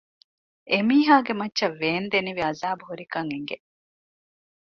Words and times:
އެމީހާގެ 0.71 1.33
މައްޗަށް 1.39 1.77
ވޭންދެނިވި 1.81 2.41
ޢަޛާބު 2.47 2.83
ހުރިކަން 2.89 3.29
އެނގެ 3.31 3.57